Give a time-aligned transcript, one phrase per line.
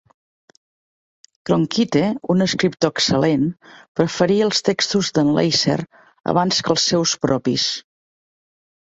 [1.49, 1.99] Cronkite,
[2.35, 3.43] un escriptor excel·lent,
[3.99, 5.77] preferia el textos de"n Leiser
[6.35, 7.67] abans que els seus propis.